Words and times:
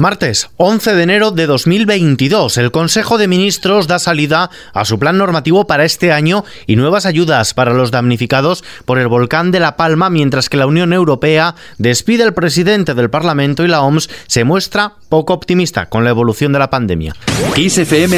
Martes 0.00 0.48
11 0.56 0.94
de 0.94 1.02
enero 1.02 1.30
de 1.30 1.46
2022, 1.46 2.56
el 2.56 2.70
Consejo 2.70 3.18
de 3.18 3.28
Ministros 3.28 3.86
da 3.86 3.98
salida 3.98 4.48
a 4.72 4.86
su 4.86 4.98
plan 4.98 5.18
normativo 5.18 5.66
para 5.66 5.84
este 5.84 6.10
año 6.10 6.42
y 6.66 6.76
nuevas 6.76 7.04
ayudas 7.04 7.52
para 7.52 7.74
los 7.74 7.90
damnificados 7.90 8.64
por 8.86 8.98
el 8.98 9.08
volcán 9.08 9.50
de 9.50 9.60
La 9.60 9.76
Palma, 9.76 10.08
mientras 10.08 10.48
que 10.48 10.56
la 10.56 10.66
Unión 10.66 10.94
Europea 10.94 11.54
despide 11.76 12.22
al 12.22 12.32
presidente 12.32 12.94
del 12.94 13.10
Parlamento 13.10 13.62
y 13.62 13.68
la 13.68 13.82
OMS 13.82 14.08
se 14.26 14.44
muestra 14.44 14.94
poco 15.10 15.34
optimista 15.34 15.90
con 15.90 16.02
la 16.02 16.10
evolución 16.10 16.54
de 16.54 16.60
la 16.60 16.70
pandemia. 16.70 17.14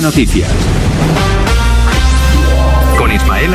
Noticias. 0.00 0.48
Con 2.96 3.10
Ismael 3.10 3.54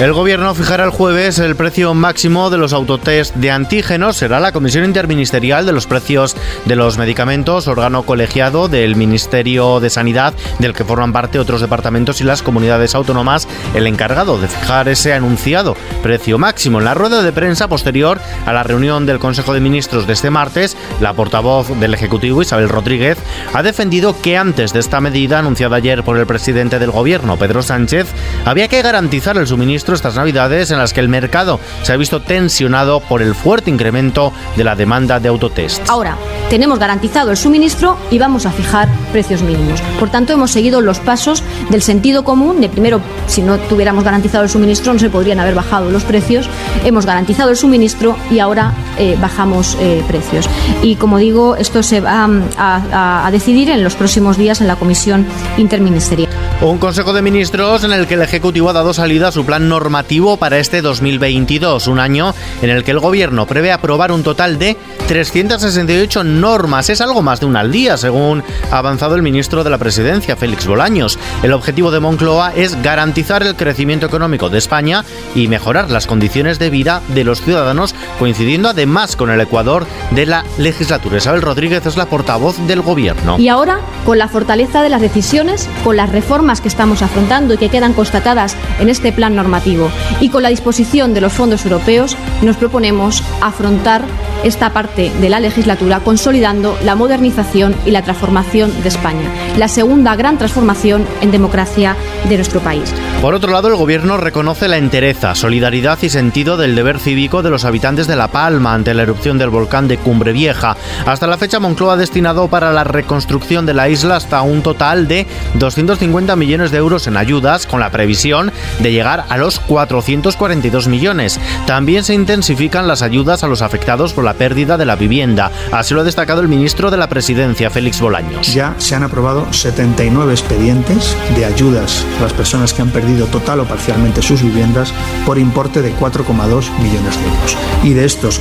el 0.00 0.12
gobierno 0.12 0.54
fijará 0.54 0.84
el 0.84 0.90
jueves 0.90 1.38
el 1.38 1.56
precio 1.56 1.94
máximo 1.94 2.50
de 2.50 2.58
los 2.58 2.74
autotest 2.74 3.34
de 3.36 3.50
antígenos. 3.50 4.18
Será 4.18 4.40
la 4.40 4.52
Comisión 4.52 4.84
Interministerial 4.84 5.64
de 5.64 5.72
los 5.72 5.86
Precios 5.86 6.36
de 6.66 6.76
los 6.76 6.98
Medicamentos, 6.98 7.66
órgano 7.66 8.02
colegiado 8.02 8.68
del 8.68 8.94
Ministerio 8.94 9.80
de 9.80 9.88
Sanidad, 9.88 10.34
del 10.58 10.74
que 10.74 10.84
forman 10.84 11.14
parte 11.14 11.38
otros 11.38 11.62
departamentos 11.62 12.20
y 12.20 12.24
las 12.24 12.42
comunidades 12.42 12.94
autónomas, 12.94 13.48
el 13.74 13.86
encargado 13.86 14.38
de 14.38 14.48
fijar 14.48 14.86
ese 14.88 15.14
anunciado 15.14 15.76
precio 16.02 16.36
máximo. 16.36 16.78
En 16.78 16.84
la 16.84 16.94
rueda 16.94 17.22
de 17.22 17.32
prensa 17.32 17.66
posterior 17.66 18.20
a 18.44 18.52
la 18.52 18.64
reunión 18.64 19.06
del 19.06 19.18
Consejo 19.18 19.54
de 19.54 19.60
Ministros 19.60 20.06
de 20.06 20.12
este 20.12 20.28
martes, 20.28 20.76
la 21.00 21.14
portavoz 21.14 21.68
del 21.80 21.94
Ejecutivo, 21.94 22.42
Isabel 22.42 22.68
Rodríguez, 22.68 23.16
ha 23.54 23.62
defendido 23.62 24.14
que 24.20 24.36
antes 24.36 24.74
de 24.74 24.80
esta 24.80 25.00
medida 25.00 25.38
anunciada 25.38 25.76
ayer 25.76 26.02
por 26.02 26.18
el 26.18 26.26
presidente 26.26 26.78
del 26.78 26.90
Gobierno, 26.90 27.38
Pedro 27.38 27.62
Sánchez, 27.62 28.06
había 28.44 28.68
que 28.68 28.82
garantizar 28.82 29.38
el 29.38 29.46
suministro 29.46 29.85
estas 29.94 30.16
navidades 30.16 30.70
en 30.70 30.78
las 30.78 30.92
que 30.92 31.00
el 31.00 31.08
mercado 31.08 31.60
se 31.82 31.92
ha 31.92 31.96
visto 31.96 32.20
tensionado 32.20 33.00
por 33.00 33.22
el 33.22 33.34
fuerte 33.34 33.70
incremento 33.70 34.32
de 34.56 34.64
la 34.64 34.74
demanda 34.74 35.20
de 35.20 35.28
autotest. 35.28 35.88
Ahora, 35.88 36.16
tenemos 36.48 36.78
garantizado 36.78 37.30
el 37.30 37.36
suministro 37.36 37.96
y 38.10 38.18
vamos 38.18 38.46
a 38.46 38.50
fijar 38.50 38.88
precios 39.12 39.42
mínimos. 39.42 39.80
Por 39.98 40.10
tanto, 40.10 40.32
hemos 40.32 40.50
seguido 40.50 40.80
los 40.80 41.00
pasos 41.00 41.42
del 41.70 41.82
sentido 41.82 42.24
común 42.24 42.60
de 42.60 42.68
primero, 42.68 43.00
si 43.26 43.42
no 43.42 43.58
tuviéramos 43.58 44.04
garantizado 44.04 44.44
el 44.44 44.50
suministro, 44.50 44.92
no 44.92 44.98
se 44.98 45.10
podrían 45.10 45.40
haber 45.40 45.54
bajado 45.54 45.90
los 45.90 46.04
precios. 46.04 46.48
Hemos 46.84 47.06
garantizado 47.06 47.50
el 47.50 47.56
suministro 47.56 48.16
y 48.30 48.38
ahora 48.38 48.72
eh, 48.98 49.16
bajamos 49.20 49.76
eh, 49.80 50.02
precios. 50.06 50.48
Y 50.82 50.96
como 50.96 51.18
digo, 51.18 51.56
esto 51.56 51.82
se 51.82 52.00
va 52.00 52.26
mm, 52.26 52.42
a 52.58 53.28
decidir 53.32 53.70
en 53.70 53.82
los 53.82 53.94
próximos 53.94 54.36
días 54.36 54.60
en 54.60 54.68
la 54.68 54.76
Comisión 54.76 55.26
Interministerial. 55.56 56.30
Un 56.62 56.78
Consejo 56.78 57.12
de 57.12 57.20
Ministros 57.20 57.84
en 57.84 57.92
el 57.92 58.06
que 58.06 58.14
el 58.14 58.22
Ejecutivo 58.22 58.70
ha 58.70 58.72
dado 58.72 58.94
salida 58.94 59.28
a 59.28 59.32
su 59.32 59.44
plan 59.44 59.68
normativo 59.68 60.38
para 60.38 60.58
este 60.58 60.80
2022, 60.80 61.86
un 61.86 62.00
año 62.00 62.34
en 62.62 62.70
el 62.70 62.82
que 62.82 62.92
el 62.92 62.98
Gobierno 62.98 63.44
prevé 63.46 63.72
aprobar 63.72 64.10
un 64.10 64.22
total 64.22 64.58
de 64.58 64.74
368 65.06 66.24
normas. 66.40 66.90
Es 66.90 67.00
algo 67.00 67.22
más 67.22 67.40
de 67.40 67.46
una 67.46 67.60
al 67.60 67.72
día, 67.72 67.96
según 67.96 68.44
ha 68.70 68.78
avanzado 68.78 69.14
el 69.14 69.22
ministro 69.22 69.64
de 69.64 69.70
la 69.70 69.78
Presidencia, 69.78 70.36
Félix 70.36 70.66
Bolaños. 70.66 71.18
El 71.42 71.52
objetivo 71.52 71.90
de 71.90 72.00
Moncloa 72.00 72.52
es 72.54 72.80
garantizar 72.82 73.42
el 73.42 73.56
crecimiento 73.56 74.06
económico 74.06 74.48
de 74.48 74.58
España 74.58 75.04
y 75.34 75.48
mejorar 75.48 75.90
las 75.90 76.06
condiciones 76.06 76.58
de 76.58 76.70
vida 76.70 77.02
de 77.08 77.24
los 77.24 77.42
ciudadanos, 77.42 77.94
coincidiendo 78.18 78.68
además 78.68 79.16
con 79.16 79.30
el 79.30 79.40
Ecuador 79.40 79.86
de 80.10 80.26
la 80.26 80.44
legislatura. 80.58 81.18
Isabel 81.18 81.42
Rodríguez 81.42 81.84
es 81.86 81.96
la 81.96 82.06
portavoz 82.06 82.58
del 82.66 82.82
Gobierno. 82.82 83.38
Y 83.38 83.48
ahora, 83.48 83.80
con 84.04 84.18
la 84.18 84.28
fortaleza 84.28 84.82
de 84.82 84.88
las 84.88 85.00
decisiones, 85.00 85.68
con 85.84 85.96
las 85.96 86.10
reformas 86.10 86.60
que 86.60 86.68
estamos 86.68 87.02
afrontando 87.02 87.54
y 87.54 87.58
que 87.58 87.68
quedan 87.68 87.92
constatadas 87.92 88.56
en 88.80 88.88
este 88.88 89.12
plan 89.12 89.34
normativo 89.34 89.90
y 90.20 90.28
con 90.28 90.42
la 90.42 90.48
disposición 90.48 91.14
de 91.14 91.20
los 91.20 91.32
fondos 91.32 91.64
europeos 91.64 92.16
nos 92.42 92.56
proponemos 92.56 93.22
afrontar 93.40 94.02
esta 94.46 94.70
parte 94.70 95.10
de 95.20 95.28
la 95.28 95.40
legislatura 95.40 96.00
consolidando 96.00 96.78
la 96.84 96.94
modernización 96.94 97.74
y 97.84 97.90
la 97.90 98.02
transformación 98.02 98.72
de 98.82 98.88
España, 98.88 99.28
la 99.56 99.66
segunda 99.66 100.14
gran 100.14 100.38
transformación 100.38 101.04
en 101.20 101.32
democracia 101.32 101.96
de 102.28 102.36
nuestro 102.36 102.60
país. 102.60 102.94
Por 103.20 103.34
otro 103.34 103.50
lado, 103.50 103.68
el 103.68 103.76
Gobierno 103.76 104.16
reconoce 104.16 104.68
la 104.68 104.76
entereza, 104.76 105.34
solidaridad 105.34 105.98
y 106.02 106.10
sentido 106.10 106.56
del 106.56 106.76
deber 106.76 107.00
cívico 107.00 107.42
de 107.42 107.50
los 107.50 107.64
habitantes 107.64 108.06
de 108.06 108.14
La 108.14 108.28
Palma 108.28 108.72
ante 108.72 108.94
la 108.94 109.02
erupción 109.02 109.36
del 109.36 109.50
volcán 109.50 109.88
de 109.88 109.98
Cumbre 109.98 110.32
Vieja. 110.32 110.76
Hasta 111.04 111.26
la 111.26 111.38
fecha, 111.38 111.58
Moncloa 111.58 111.94
ha 111.94 111.96
destinado 111.96 112.46
para 112.48 112.72
la 112.72 112.84
reconstrucción 112.84 113.66
de 113.66 113.74
la 113.74 113.88
isla 113.88 114.16
hasta 114.16 114.42
un 114.42 114.62
total 114.62 115.08
de 115.08 115.26
250 115.54 116.36
millones 116.36 116.70
de 116.70 116.78
euros 116.78 117.08
en 117.08 117.16
ayudas, 117.16 117.66
con 117.66 117.80
la 117.80 117.90
previsión 117.90 118.52
de 118.78 118.92
llegar 118.92 119.24
a 119.28 119.36
los 119.38 119.58
442 119.58 120.86
millones. 120.86 121.40
También 121.66 122.04
se 122.04 122.14
intensifican 122.14 122.86
las 122.86 123.02
ayudas 123.02 123.42
a 123.42 123.48
los 123.48 123.62
afectados 123.62 124.12
por 124.12 124.22
la 124.22 124.35
pérdida 124.36 124.76
de 124.76 124.84
la 124.84 124.96
vivienda. 124.96 125.50
Así 125.72 125.94
lo 125.94 126.00
ha 126.00 126.04
destacado 126.04 126.40
el 126.40 126.48
ministro 126.48 126.90
de 126.90 126.96
la 126.96 127.08
Presidencia, 127.08 127.70
Félix 127.70 128.00
Bolaños. 128.00 128.52
Ya 128.52 128.74
se 128.78 128.94
han 128.94 129.02
aprobado 129.02 129.52
79 129.52 130.32
expedientes 130.32 131.16
de 131.34 131.44
ayudas 131.44 132.04
a 132.18 132.22
las 132.22 132.32
personas 132.32 132.72
que 132.72 132.82
han 132.82 132.90
perdido 132.90 133.26
total 133.26 133.60
o 133.60 133.64
parcialmente 133.64 134.22
sus 134.22 134.42
viviendas 134.42 134.92
por 135.24 135.38
importe 135.38 135.82
de 135.82 135.94
4,2 135.94 136.70
millones 136.78 137.16
de 137.18 137.24
euros. 137.24 137.56
Y 137.82 137.92
de 137.94 138.04
estos, 138.04 138.40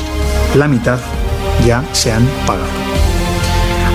la 0.56 0.68
mitad 0.68 1.00
ya 1.66 1.84
se 1.94 2.12
han 2.12 2.26
pagado. 2.46 2.68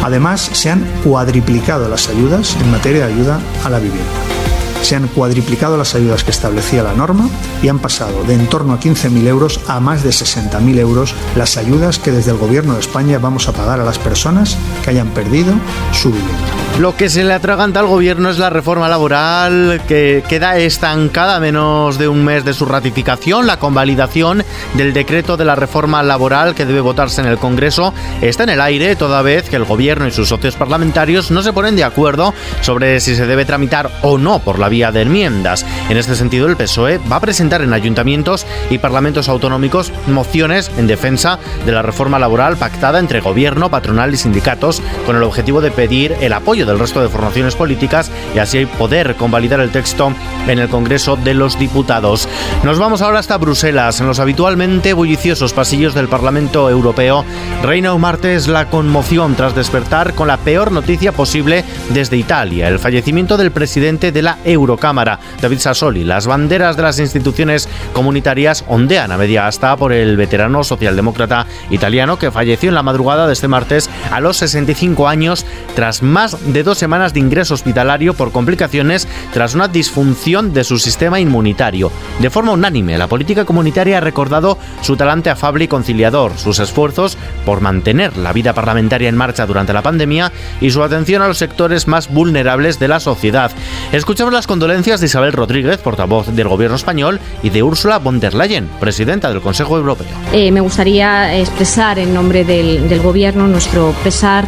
Además, 0.03 0.51
se 0.53 0.71
han 0.71 0.85
cuadriplicado 1.05 1.89
las 1.89 2.09
ayudas 2.09 2.57
en 2.61 2.71
materia 2.71 3.07
de 3.07 3.13
ayuda 3.13 3.41
a 3.65 3.71
la 3.71 3.79
vivienda 3.79 4.40
se 4.83 4.97
han 4.97 5.09
cuadriplicado 5.09 5.77
las 5.77 5.95
ayudas 5.95 6.25
que 6.25 6.31
establecía 6.31 6.83
la 6.83 6.95
norma 6.95 7.29
y 7.63 7.69
han 7.69 7.79
pasado 7.79 8.25
de 8.25 8.35
en 8.35 8.47
torno 8.47 8.73
a 8.73 8.81
15.000 8.81 9.27
euros 9.27 9.61
a 9.69 9.81
más 9.81 10.03
de 10.03 10.11
60.000 10.11 10.79
euros 10.79 11.15
las 11.37 11.57
ayudas 11.57 11.99
que 11.99 12.13
desde 12.13 12.31
el 12.31 12.39
Gobierno 12.39 12.75
de 12.75 12.81
España 12.81 13.19
vamos 13.19 13.49
a 13.49 13.53
pagar 13.53 13.81
a 13.81 13.85
las 13.85 13.99
personas 13.99 14.57
que 14.83 14.91
hayan 14.91 15.09
perdido 15.09 15.53
su 15.93 16.11
vivienda. 16.11 16.39
Lo 16.79 16.97
que 16.97 17.11
se 17.11 17.25
le 17.25 17.35
atraganta 17.35 17.81
al 17.81 17.89
gobierno 17.89 18.31
es 18.31 18.39
la 18.39 18.49
reforma 18.49 18.89
laboral 18.89 19.83
que 19.87 20.25
queda 20.27 20.57
estancada 20.57 21.37
a 21.37 21.41
menos 21.41 21.99
de 21.99 22.09
un 22.09 22.25
mes 22.25 22.45
de 22.45 22.55
su 22.55 22.65
ratificación. 22.65 23.47
La 23.47 23.59
convalidación 23.59 24.43
del 24.75 24.95
decreto 24.95 25.37
de 25.37 25.45
la 25.45 25.57
reforma 25.57 26.03
laboral 26.03 26.55
que 26.55 26.65
debe 26.65 26.81
votarse 26.81 27.21
en 27.21 27.27
el 27.27 27.37
Congreso 27.37 27.93
está 28.23 28.45
en 28.45 28.51
el 28.51 28.63
aire 28.63 28.97
toda 28.97 29.21
vez 29.21 29.51
que 29.51 29.57
el 29.57 29.65
gobierno 29.65 30.07
y 30.07 30.11
sus 30.11 30.29
socios 30.29 30.57
parlamentarios 30.57 31.31
no 31.31 31.43
se 31.43 31.53
ponen 31.53 31.77
de 31.77 31.85
acuerdo 31.85 32.33
sobre 32.63 32.99
si 33.01 33.15
se 33.15 33.27
debe 33.27 33.45
tramitar 33.45 33.91
o 34.01 34.17
no 34.17 34.39
por 34.39 34.59
la 34.59 34.70
vía 34.71 34.91
de 34.91 35.03
enmiendas. 35.03 35.67
En 35.91 35.99
este 35.99 36.15
sentido, 36.15 36.49
el 36.49 36.57
PSOE 36.57 36.99
va 36.99 37.17
a 37.17 37.21
presentar 37.21 37.61
en 37.61 37.75
ayuntamientos 37.75 38.47
y 38.71 38.79
parlamentos 38.79 39.29
autonómicos 39.29 39.93
mociones 40.07 40.71
en 40.79 40.87
defensa 40.87 41.39
de 41.67 41.73
la 41.73 41.83
reforma 41.83 42.19
laboral 42.19 42.57
pactada 42.57 42.99
entre 42.99 43.21
gobierno, 43.21 43.69
patronal 43.69 44.15
y 44.15 44.17
sindicatos 44.17 44.81
con 45.05 45.17
el 45.17 45.23
objetivo 45.23 45.61
de 45.61 45.71
pedir 45.71 46.17
el 46.21 46.33
apoyo 46.33 46.65
del 46.65 46.79
resto 46.79 47.03
de 47.03 47.09
formaciones 47.09 47.55
políticas 47.55 48.11
y 48.35 48.39
así 48.39 48.65
poder 48.65 49.17
convalidar 49.17 49.61
el 49.61 49.71
texto 49.71 50.15
en 50.49 50.59
el 50.59 50.69
Congreso 50.69 51.17
de 51.17 51.35
los 51.35 51.59
Diputados. 51.59 52.29
Nos 52.65 52.79
vamos 52.79 53.03
ahora 53.03 53.19
hasta 53.19 53.37
Bruselas. 53.37 54.01
En 54.01 54.07
los 54.07 54.21
habitualmente 54.21 54.93
bulliciosos 54.93 55.53
pasillos 55.53 55.95
del 55.95 56.09
Parlamento 56.09 56.71
Europeo 56.71 57.25
reina 57.63 57.93
un 57.93 58.01
martes 58.01 58.49
la 58.49 58.71
conmoción 58.71 59.35
tras 59.35 59.55
despertar 59.55 60.15
con 60.15 60.29
la 60.29 60.37
peor 60.39 60.73
noticia 60.73 61.13
posible 61.13 61.65
desde 61.91 62.17
Italia, 62.17 62.69
el 62.69 62.79
fallecimiento 62.79 63.37
del 63.37 63.51
presidente 63.51 64.13
de 64.13 64.23
la 64.23 64.39
Eurocámara, 64.61 65.19
David 65.41 65.59
Sassoli. 65.59 66.05
Las 66.05 66.27
banderas 66.27 66.77
de 66.77 66.83
las 66.83 66.99
instituciones 66.99 67.69
comunitarias 67.93 68.65
ondean 68.69 69.13
a 69.13 69.19
media 69.19 69.47
asta 69.47 69.77
por 69.77 69.93
el 69.93 70.17
veterano 70.17 70.63
socialdemócrata 70.65 71.47
italiano 71.71 72.19
que 72.19 72.31
falleció 72.31 72.69
en 72.69 72.75
la 72.75 72.83
madrugada 72.83 73.27
de 73.27 73.33
este 73.33 73.49
martes 73.49 73.91
a 74.11 74.21
los 74.21 74.37
65 74.39 75.09
años 75.09 75.45
tras 75.75 76.03
más 76.03 76.53
de 76.53 76.63
dos 76.63 76.79
semanas 76.79 77.15
de 77.15 77.21
ingreso 77.21 77.55
hospitalario 77.55 78.15
por 78.15 78.33
complicaciones 78.33 79.09
tras 79.33 79.55
una 79.55 79.69
disfunción 79.69 80.53
de 80.53 80.65
su 80.65 80.79
sistema 80.79 81.21
inmunitario. 81.21 81.91
De 82.19 82.31
forma 82.31 82.53
unánime, 82.53 82.99
la 82.99 83.09
política 83.09 83.45
comunitaria 83.45 83.99
ha 83.99 84.01
recordado 84.01 84.59
su 84.83 84.97
talante 84.97 85.31
afable 85.31 85.65
y 85.65 85.69
conciliador, 85.69 86.37
sus 86.37 86.59
esfuerzos 86.59 87.17
por 87.45 87.61
mantener 87.61 88.17
la 88.17 88.33
vida 88.33 88.53
parlamentaria 88.53 89.09
en 89.09 89.17
marcha 89.17 89.47
durante 89.47 89.73
la 89.73 89.83
pandemia 89.83 90.33
y 90.61 90.71
su 90.71 90.83
atención 90.83 91.23
a 91.23 91.29
los 91.29 91.39
sectores 91.39 91.89
más 91.89 92.13
vulnerables 92.13 92.79
de 92.79 92.89
la 92.89 93.01
sociedad. 93.01 93.51
Escuchamos 93.93 94.33
las 94.33 94.47
condolencias 94.51 94.99
de 94.99 95.07
Isabel 95.07 95.33
Rodríguez, 95.33 95.79
portavoz 95.79 96.27
del 96.27 96.49
gobierno 96.49 96.75
español, 96.75 97.21
y 97.41 97.51
de 97.51 97.63
Ursula 97.63 98.01
von 98.01 98.19
der 98.19 98.35
Leyen, 98.35 98.69
presidenta 98.81 99.31
del 99.31 99.41
Consejo 99.41 99.77
Europeo. 99.77 100.09
Eh, 100.33 100.51
me 100.51 100.61
gustaría 100.61 101.39
expresar 101.39 102.01
en 102.01 102.13
nombre 102.13 102.45
del, 102.45 102.89
del 102.89 103.01
gobierno 103.01 103.47
nuestro 103.47 103.95
pesar 104.03 104.45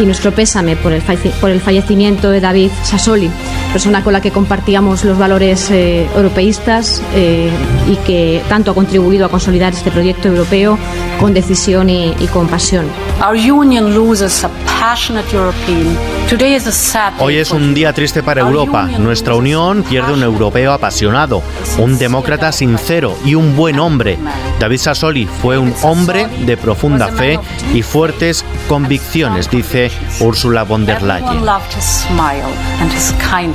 y 0.00 0.06
nuestro 0.06 0.30
pésame 0.30 0.76
por 0.76 0.92
el, 0.92 1.02
por 1.40 1.50
el 1.50 1.60
fallecimiento 1.60 2.30
de 2.30 2.40
David 2.40 2.70
Sassoli 2.84 3.28
persona 3.72 4.02
con 4.02 4.12
la 4.12 4.20
que 4.20 4.30
compartíamos 4.30 5.04
los 5.04 5.18
valores 5.18 5.70
eh, 5.70 6.06
europeístas 6.16 7.02
eh, 7.14 7.50
y 7.88 7.96
que 8.06 8.42
tanto 8.48 8.72
ha 8.72 8.74
contribuido 8.74 9.26
a 9.26 9.28
consolidar 9.28 9.72
este 9.72 9.90
proyecto 9.90 10.28
europeo 10.28 10.78
con 11.18 11.34
decisión 11.34 11.88
y, 11.88 12.14
y 12.18 12.26
con 12.26 12.48
pasión. 12.48 12.86
Our 13.20 13.36
union 13.36 13.94
loses 13.94 14.44
a 14.44 14.50
passionate 14.80 15.28
European. 15.34 15.96
Today 16.28 16.54
is 16.54 16.66
a 16.66 16.72
sad 16.72 17.12
day 17.12 17.26
Hoy 17.26 17.36
es 17.36 17.50
un 17.50 17.74
día 17.74 17.92
triste 17.92 18.22
para 18.22 18.40
Europa. 18.40 18.88
Nuestra 18.98 19.34
unión 19.34 19.82
pierde 19.82 20.12
un 20.12 20.22
europeo 20.22 20.72
apasionado, 20.72 21.42
un 21.78 21.98
demócrata 21.98 22.52
sincero 22.52 23.16
y 23.24 23.34
un 23.34 23.56
buen 23.56 23.78
hombre. 23.78 24.18
David 24.58 24.78
Sassoli 24.78 25.26
fue 25.26 25.58
un 25.58 25.74
hombre 25.82 26.26
de 26.46 26.56
profunda 26.56 27.08
fe 27.08 27.38
y 27.74 27.82
fuertes 27.82 28.44
convicciones, 28.68 29.50
dice 29.50 29.90
Ursula 30.20 30.62
von 30.64 30.86
der 30.86 31.02
Leyen. 31.02 31.44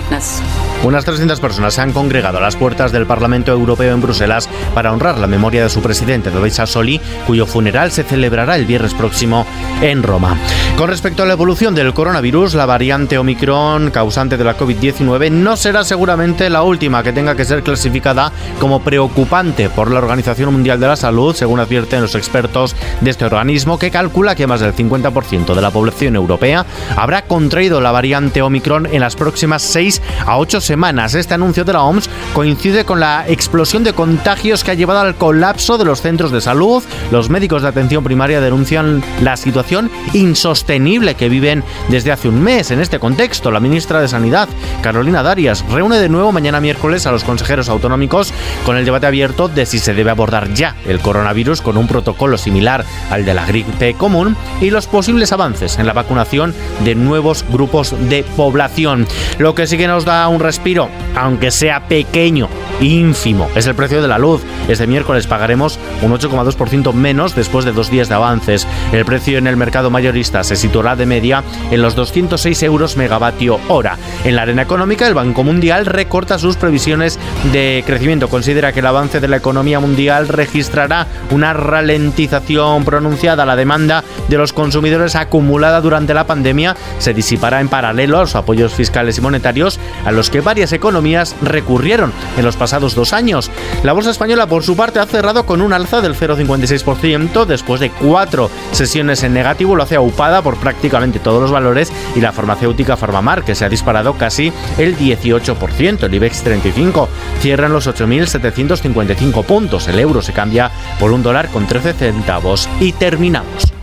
fitness. 0.06 0.65
Unas 0.84 1.06
300 1.06 1.40
personas 1.40 1.74
se 1.74 1.82
han 1.82 1.94
congregado 1.94 2.38
a 2.38 2.42
las 2.42 2.56
puertas 2.56 2.92
del 2.92 3.08
Parlamento 3.08 3.52
Europeo 3.52 3.94
en 3.94 4.02
Bruselas 4.02 4.50
para 4.74 4.92
honrar 4.92 5.18
la 5.18 5.28
memoria 5.28 5.64
de 5.64 5.70
su 5.70 5.82
presidente, 5.82 6.30
David 6.30 6.52
Sassoli, 6.52 7.02
cuyo 7.26 7.46
funeral 7.46 7.92
se 7.92 8.04
celebrará 8.04 8.56
el 8.56 8.66
viernes 8.66 8.94
próximo 8.94 9.46
en 9.82 10.04
Roma. 10.04 10.38
Con 10.78 10.90
respecto 10.90 11.24
a 11.24 11.26
la 11.26 11.34
evolución 11.34 11.74
del 11.74 11.94
coronavirus, 11.94 12.54
la 12.54 12.66
variante 12.66 13.18
Omicron 13.18 13.90
causante 13.92 14.38
de 14.38 14.44
la 14.44 14.58
COVID-19 14.58 15.32
no 15.32 15.58
será 15.58 15.84
seguramente 15.84 16.50
la 16.50 16.64
última 16.64 17.02
que 17.02 17.14
tenga 17.14 17.36
que 17.36 17.46
ser 17.46 17.64
clasificada 17.64 18.32
como 18.60 18.82
preocupante 18.82 19.70
por 19.70 19.90
la 19.90 20.00
Organización 20.00 20.52
Mundial 20.52 20.80
de 20.80 20.88
la 20.88 20.96
Salud, 20.96 21.36
según 21.36 21.60
advierten 21.60 22.02
los 22.02 22.16
expertos 22.16 22.76
de 23.02 23.10
este 23.10 23.26
organismo, 23.26 23.80
que 23.80 23.92
calcula 23.92 24.36
que 24.36 24.48
más 24.48 24.60
del 24.60 24.76
50% 24.76 25.56
de 25.56 25.62
la 25.62 25.72
población 25.72 26.16
europea 26.16 26.66
habrá 26.96 27.24
contraído 27.24 27.82
la 27.82 27.92
variante 27.92 28.42
Omicron 28.42 28.88
en 28.92 29.02
las 29.02 29.16
próximas 29.16 29.64
6 29.64 30.02
a 30.26 30.38
8 30.38 30.62
semanas. 30.76 31.16
Este 31.16 31.34
anuncio 31.34 31.64
de 31.64 31.72
la 31.72 31.84
OMS 31.84 32.10
coincide 32.34 32.84
con 32.84 33.00
la 33.00 33.24
explosión 33.30 33.86
de 33.86 33.94
contagios 33.94 34.62
que 34.62 34.72
ha 34.72 34.74
llevado 34.74 35.00
al 35.00 35.16
colapso 35.16 35.78
de 35.78 35.86
los 35.86 36.02
centros 36.02 36.32
de 36.32 36.42
salud. 36.42 36.84
Los 37.12 37.30
médicos 37.30 37.62
de 37.62 37.70
atención 37.70 38.04
primaria 38.04 38.42
denuncian 38.42 39.02
la 39.22 39.38
situación 39.38 39.90
insostenible 40.12 41.16
que 41.16 41.30
viven 41.30 41.64
desde 41.88 42.12
hace 42.12 42.28
un 42.28 42.44
mes. 42.44 42.72
En 42.72 42.82
este 42.82 43.00
contexto, 43.00 43.52
la 43.52 43.62
ministra 43.62 44.02
de 44.02 44.10
Sanidad, 44.10 44.50
Carolina 44.82 45.24
Darias, 45.24 45.64
reúne 45.72 45.98
de 45.98 46.10
nuevo 46.10 46.34
mañana 46.34 46.60
miércoles 46.60 47.08
a 47.08 47.12
los 47.14 47.24
consejeros 47.24 47.70
autonómicos 47.70 48.34
con 48.66 48.76
el 48.76 48.84
debate 48.84 49.08
abierto 49.08 49.48
de 49.48 49.66
si 49.66 49.80
se 49.80 49.94
debe 49.94 50.12
abordar 50.12 50.54
ya 50.54 50.76
el 50.86 51.00
coronavirus 51.00 51.62
con 51.62 51.78
un 51.78 51.88
protocolo 51.88 52.38
similar 52.38 52.84
al 53.12 53.24
de 53.24 53.34
la 53.34 53.46
gripe 53.46 53.94
común 53.94 54.36
y 54.60 54.72
los 54.72 54.88
posibles 54.88 55.32
avances 55.32 55.80
en 55.80 55.88
la 55.88 55.94
vacunación 55.94 56.54
de 56.84 56.96
nuevos 56.96 57.46
grupos 57.50 57.96
de 58.10 58.26
población. 58.36 59.08
Lo 59.38 59.56
que 59.56 59.68
sí 59.68 59.78
que 59.78 59.88
nos 59.88 60.04
da 60.04 60.28
un 60.28 60.42
respiro, 60.56 60.88
aunque 61.18 61.52
sea 61.52 61.86
pequeño, 61.90 62.48
ínfimo, 62.80 63.50
es 63.56 63.68
el 63.68 63.76
precio 63.76 64.02
de 64.02 64.08
la 64.08 64.18
luz. 64.18 64.42
Este 64.70 64.88
miércoles 64.88 65.28
pagaremos 65.28 65.78
un 66.02 66.14
8,2% 66.14 66.94
menos 66.94 67.36
después 67.36 67.66
de 67.66 67.74
dos 67.74 67.92
días 67.92 68.08
de 68.08 68.16
avances. 68.16 68.66
El 68.94 69.04
precio 69.04 69.38
en 69.38 69.48
el 69.48 69.58
mercado 69.58 69.90
mayorista 69.90 70.46
se 70.46 70.56
situará 70.56 70.96
de 70.96 71.06
media 71.06 71.44
en 71.72 71.82
los 71.82 71.94
206 71.96 72.64
euros 72.64 72.96
megavatio 72.96 73.60
hora. 73.68 73.98
En 74.24 74.38
la 74.38 74.44
arena 74.44 74.62
económica, 74.62 75.06
el 75.06 75.14
Banco 75.14 75.44
Mundial 75.44 75.86
recorta 75.86 76.40
sus 76.40 76.56
previsiones 76.56 77.20
de 77.52 77.84
crecimiento. 77.86 78.30
Considera 78.30 78.72
que 78.72 78.80
el 78.80 78.86
avance 78.86 79.20
de 79.20 79.28
la 79.28 79.38
economía 79.38 79.82
mundial 79.82 80.30
registrará 80.30 81.06
una 81.32 81.52
ralentización 81.52 82.86
pronunciada. 82.86 83.46
La 83.46 83.58
demanda 83.58 84.06
de 84.30 84.38
los 84.38 84.54
consumidores 84.54 85.18
acumulada 85.18 85.82
durante 85.82 86.14
la 86.14 86.26
pandemia 86.26 86.78
se 87.00 87.14
disipará 87.14 87.60
en 87.60 87.68
paralelo 87.68 88.18
a 88.18 88.22
los 88.22 88.36
apoyos 88.36 88.74
fiscales 88.74 89.18
y 89.18 89.22
monetarios 89.22 89.66
a 90.06 90.12
los 90.12 90.30
que 90.30 90.42
varias 90.46 90.72
economías 90.72 91.36
recurrieron 91.42 92.14
en 92.38 92.46
los 92.46 92.56
pasados 92.56 92.96
dos 92.96 93.12
años. 93.12 93.52
La 93.84 93.92
bolsa 93.92 94.12
española, 94.12 94.48
por 94.48 94.64
su 94.64 94.78
parte, 94.78 95.00
ha 95.00 95.06
cerrado 95.06 95.46
con 95.46 95.62
un 95.62 95.74
alza 95.74 96.00
del 96.00 96.16
0,56% 96.16 97.46
después 97.46 97.82
de 97.82 97.90
cuatro 97.90 98.50
sesiones 98.72 99.24
en 99.24 99.34
negativo. 99.34 99.76
Lo 99.76 99.84
hace 99.84 99.96
aupada 99.96 100.42
por 100.42 100.56
prácticamente 100.56 101.20
todos 101.20 101.42
los 101.42 101.52
valores 101.52 101.92
y 102.16 102.22
la 102.22 102.32
farmacéutica 102.32 102.96
Farmamar, 102.96 103.44
que 103.44 103.56
se 103.56 103.66
ha 103.66 103.70
disparado 103.70 104.14
casi 104.14 104.54
el 104.78 104.98
18%. 104.98 106.04
El 106.04 106.14
IBEX 106.14 106.44
35 106.44 107.10
cierra 107.42 107.68
en 107.68 107.74
los 107.74 107.88
8.755 107.88 109.44
puntos. 109.44 109.88
El 109.90 110.00
euro 110.00 110.22
se 110.22 110.32
cambia 110.32 110.72
por 111.00 111.12
un 111.12 111.24
dólar 111.24 111.50
con 111.50 111.68
13 111.68 111.94
centavos. 111.94 112.70
Y 112.80 112.94
terminamos. 112.94 113.75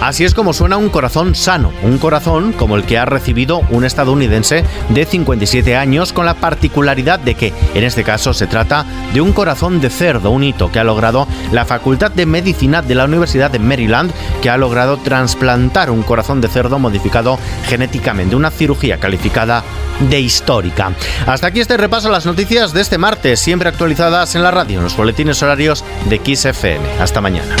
Así 0.00 0.24
es 0.24 0.32
como 0.32 0.54
suena 0.54 0.78
un 0.78 0.88
corazón 0.88 1.34
sano, 1.34 1.72
un 1.82 1.98
corazón 1.98 2.52
como 2.52 2.76
el 2.76 2.84
que 2.84 2.98
ha 2.98 3.04
recibido 3.04 3.60
un 3.70 3.84
estadounidense 3.84 4.64
de 4.88 5.04
57 5.04 5.76
años 5.76 6.12
con 6.12 6.24
la 6.24 6.34
particularidad 6.34 7.18
de 7.18 7.34
que, 7.34 7.52
en 7.74 7.84
este 7.84 8.02
caso, 8.02 8.32
se 8.32 8.46
trata 8.46 8.86
de 9.12 9.20
un 9.20 9.32
corazón 9.32 9.80
de 9.80 9.90
cerdo, 9.90 10.30
un 10.30 10.42
hito 10.42 10.72
que 10.72 10.78
ha 10.78 10.84
logrado 10.84 11.28
la 11.52 11.66
Facultad 11.66 12.10
de 12.10 12.24
Medicina 12.24 12.80
de 12.80 12.94
la 12.94 13.04
Universidad 13.04 13.50
de 13.50 13.58
Maryland, 13.58 14.12
que 14.40 14.48
ha 14.48 14.56
logrado 14.56 14.96
trasplantar 14.96 15.90
un 15.90 16.02
corazón 16.02 16.40
de 16.40 16.48
cerdo 16.48 16.78
modificado 16.78 17.38
genéticamente, 17.66 18.36
una 18.36 18.50
cirugía 18.50 18.98
calificada 18.98 19.62
de 20.08 20.20
histórica. 20.20 20.92
Hasta 21.26 21.48
aquí 21.48 21.60
este 21.60 21.76
repaso 21.76 22.08
a 22.08 22.12
las 22.12 22.26
noticias 22.26 22.72
de 22.72 22.80
este 22.80 22.96
martes, 22.96 23.38
siempre 23.40 23.68
actualizadas 23.68 24.34
en 24.34 24.42
la 24.42 24.50
radio, 24.50 24.78
en 24.78 24.84
los 24.84 24.96
boletines 24.96 25.42
horarios 25.42 25.84
de 26.08 26.20
XFM. 26.24 27.00
Hasta 27.00 27.20
mañana. 27.20 27.54